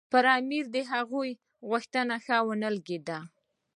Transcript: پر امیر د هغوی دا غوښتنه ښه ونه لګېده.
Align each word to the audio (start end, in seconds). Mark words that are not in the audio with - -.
پر 0.11 0.25
امیر 0.37 0.65
د 0.75 0.77
هغوی 0.91 1.29
دا 1.35 1.41
غوښتنه 1.69 2.15
ښه 2.25 2.37
ونه 2.47 2.69
لګېده. 2.75 3.19